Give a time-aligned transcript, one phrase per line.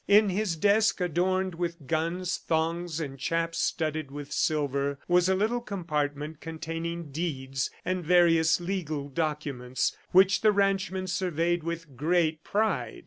[0.07, 5.61] In his desk, adorned with guns, thongs, and chaps studded with silver, was a little
[5.61, 12.99] compartment containing deeds and various legal documents which the ranchman surveyed with great pride.